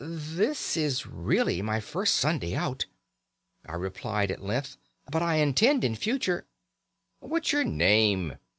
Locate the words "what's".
7.19-7.51